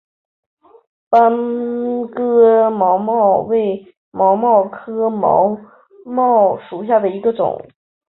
[1.09, 1.31] 班
[2.07, 5.55] 戈毛茛为毛茛科毛
[6.07, 7.61] 茛属下的一个种。